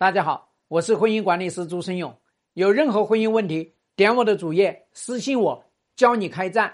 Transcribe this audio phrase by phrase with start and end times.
[0.00, 2.16] 大家好，我是婚姻管理师朱生勇。
[2.52, 5.64] 有任何婚姻问题，点我的主页私信我，
[5.96, 6.72] 教你开战。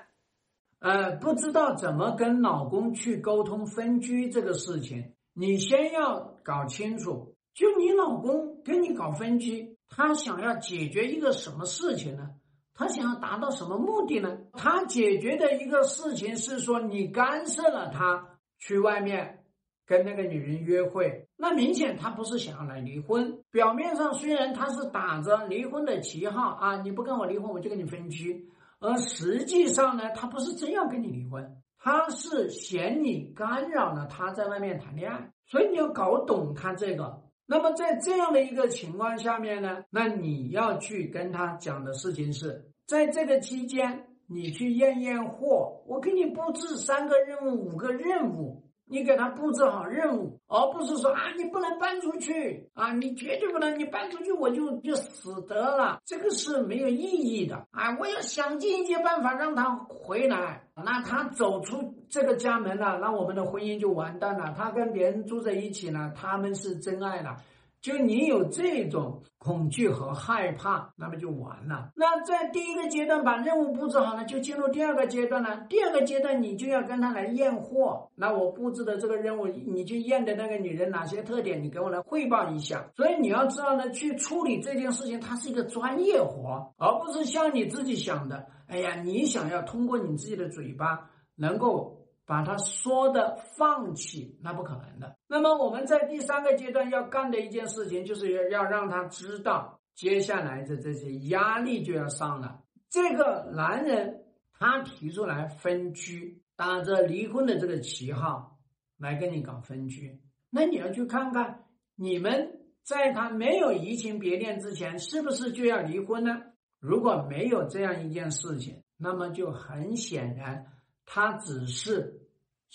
[0.81, 12.29] 呃，不知道怎么跟老公去沟通分居这个事情，你先要搞清楚，就你老公跟你搞分居，他想要解决一个什么事情呢？
[12.75, 14.37] 他想要达到什么目的呢？
[14.53, 19.44] 他解决的一个事情是说，你干涉了他去外面。
[19.87, 23.41] 跟那个女人约会，那明显他不是想要来离婚。
[23.51, 28.49] 表面上虽然他是打着离婚的旗号啊，你不跟我离婚，我就跟你分居。
[28.81, 35.31] 而实际上呢，他不是真要跟你离婚，他是嫌你干扰了他在外面谈恋爱。
[35.47, 37.23] 所以你要搞懂他这个。
[37.47, 48.64] 那么在这样的一个情况下面呢，那你要去跟他讲的事情是，在这个期间，你去验验货，我给你布置三个任务、五个任务。
[48.87, 57.97] 你给他布置好任务，而不是说啊，你不能搬出去啊，你绝对不能，你搬出去我就就死得了，这个是没有意义的啊！
[57.99, 64.55] 我要想尽一切办法让他回来，那他走出这个家门了，那我们的婚姻就完蛋了。
[64.57, 67.37] 他跟别人住在一起呢，他们是真爱了。
[67.85, 71.91] 就你有这种恐惧和害怕，那么就完了。
[71.95, 75.67] 那在第一个阶段把任务布置好了，就进入第二个阶段了。
[75.69, 78.09] 第二个阶段你就要跟他来验货。
[78.15, 82.87] 那我布置的这个任务，你去验的那个女人哪些特点，你给我来汇报一下。
[82.97, 88.47] 所以你要知道呢，去处理这件事情，它是一个专业活，而不是像你自己想的。
[88.67, 92.01] 哎呀，你想要通过你自己的嘴巴能够。
[92.27, 95.17] 把他说的放弃，那不可能的。
[95.27, 102.63] 那么我们在第三个阶段要干的一件事情，就是要要让他知道，接下来的这些压力就要上了。
[102.89, 104.25] 这个男人
[104.59, 108.59] 他提出来分居，打着离婚的这个旗号
[108.99, 116.41] 来跟你搞分居，那你要去看看，你们在他没有移情别恋之前，是不是就要离婚呢？
[116.81, 120.67] 如果没有这样一件事情，那么就很显然。
[121.07, 122.24] 他只是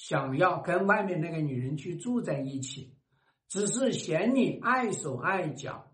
[0.01, 2.95] 想要跟外面那个女人去住在一起，
[3.49, 5.91] 只是嫌你碍手碍脚，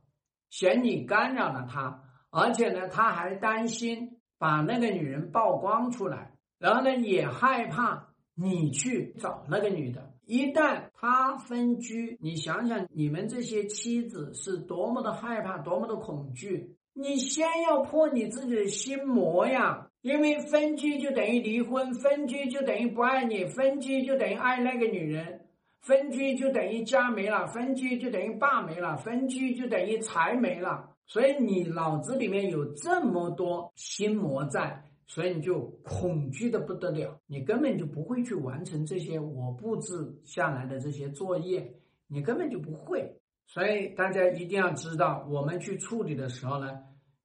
[0.52, 10.14] 嫌你干扰了他，而且呢，他还担心把那个女人曝光出来，然后呢，也害怕你去找那个女的。
[10.24, 16.78] 一旦他分居，你想想你们这些妻子是多么的害怕，多么的恐惧。
[16.94, 19.90] 你先要破你自己的心魔呀。
[20.06, 25.48] 因为分居就等于离婚，分居就等于不爱你，分居就等于爱那个女人，
[25.82, 30.92] 分居就等于家没了，分居就等于爸没了，分居就等于财没了。
[31.08, 41.74] 所以你脑子里面有这么多心魔在，所以你就恐惧的不得了，你根本就不会去完成这些我布置下来的这些作业，
[42.08, 43.12] 你根本就不会。
[43.48, 46.78] 所以大家一定要知道，我们去处理的时候呢，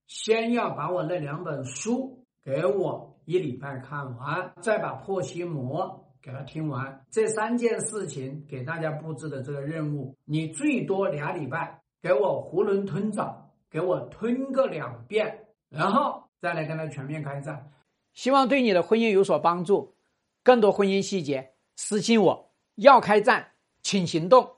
[0.06, 2.19] 先要把我那两本书。
[2.44, 7.04] 给我一礼拜看完，再把破心魔给他听完。
[7.10, 17.70] 这三件事情给大家布置的这个任务，你最多俩礼拜，给我囫囵吞枣，给我吞个两遍，然后再来跟他全面开战。
[18.12, 19.94] 希望对你的婚姻有所帮助。
[20.42, 22.50] 更多婚姻细节，私信我。
[22.76, 23.52] 要开战，
[23.82, 24.56] 请行动。